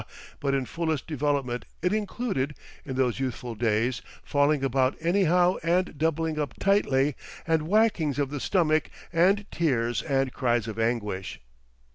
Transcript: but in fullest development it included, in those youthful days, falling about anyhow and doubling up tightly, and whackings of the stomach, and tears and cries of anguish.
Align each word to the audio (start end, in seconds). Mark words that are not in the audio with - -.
but 0.39 0.55
in 0.55 0.65
fullest 0.65 1.05
development 1.05 1.63
it 1.83 1.93
included, 1.93 2.55
in 2.83 2.95
those 2.95 3.19
youthful 3.19 3.53
days, 3.53 4.01
falling 4.23 4.63
about 4.63 4.95
anyhow 4.99 5.57
and 5.61 5.95
doubling 5.95 6.39
up 6.39 6.55
tightly, 6.59 7.13
and 7.45 7.67
whackings 7.67 8.17
of 8.17 8.31
the 8.31 8.39
stomach, 8.39 8.89
and 9.13 9.45
tears 9.51 10.01
and 10.01 10.33
cries 10.33 10.67
of 10.67 10.79
anguish. 10.79 11.39